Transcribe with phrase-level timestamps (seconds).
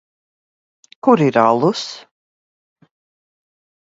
[1.03, 1.85] Kur ir alus?